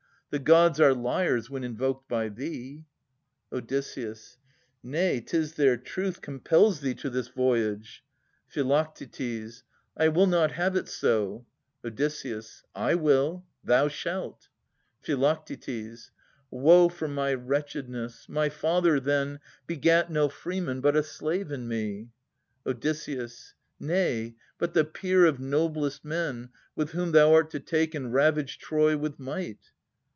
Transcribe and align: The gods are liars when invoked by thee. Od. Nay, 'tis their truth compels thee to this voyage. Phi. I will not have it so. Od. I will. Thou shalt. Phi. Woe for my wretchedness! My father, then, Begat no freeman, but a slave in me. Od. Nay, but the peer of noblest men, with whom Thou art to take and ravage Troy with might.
The 0.33 0.39
gods 0.39 0.79
are 0.79 0.93
liars 0.93 1.49
when 1.49 1.65
invoked 1.65 2.07
by 2.07 2.29
thee. 2.29 2.85
Od. 3.51 3.69
Nay, 4.81 5.19
'tis 5.19 5.55
their 5.55 5.75
truth 5.75 6.21
compels 6.21 6.79
thee 6.79 6.93
to 6.93 7.09
this 7.09 7.27
voyage. 7.27 8.01
Phi. 8.47 8.61
I 8.61 10.07
will 10.07 10.27
not 10.27 10.51
have 10.53 10.77
it 10.77 10.87
so. 10.87 11.45
Od. 11.83 12.01
I 12.73 12.95
will. 12.95 13.45
Thou 13.61 13.89
shalt. 13.89 14.47
Phi. 15.01 15.95
Woe 16.49 16.87
for 16.87 17.07
my 17.09 17.33
wretchedness! 17.33 18.29
My 18.29 18.47
father, 18.47 19.01
then, 19.01 19.39
Begat 19.67 20.09
no 20.09 20.29
freeman, 20.29 20.79
but 20.79 20.95
a 20.95 21.03
slave 21.03 21.51
in 21.51 21.67
me. 21.67 22.07
Od. 22.65 22.87
Nay, 23.81 24.37
but 24.57 24.73
the 24.73 24.85
peer 24.85 25.25
of 25.25 25.41
noblest 25.41 26.05
men, 26.05 26.51
with 26.73 26.91
whom 26.91 27.11
Thou 27.11 27.33
art 27.33 27.49
to 27.49 27.59
take 27.59 27.93
and 27.93 28.13
ravage 28.13 28.59
Troy 28.59 28.95
with 28.97 29.19
might. 29.19 29.71